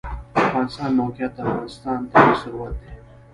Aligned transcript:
د 0.33 0.35
افغانستان 0.45 0.89
موقعیت 0.99 1.31
د 1.35 1.39
افغانستان 1.47 1.97
طبعي 2.11 2.35
ثروت 2.41 2.73
دی. 2.81 2.93